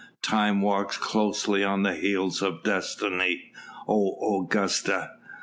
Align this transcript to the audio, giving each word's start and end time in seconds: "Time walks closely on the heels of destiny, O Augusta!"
"Time 0.23 0.63
walks 0.63 0.97
closely 0.97 1.63
on 1.63 1.83
the 1.83 1.93
heels 1.93 2.41
of 2.41 2.63
destiny, 2.63 3.51
O 3.87 4.41
Augusta!" 4.41 5.11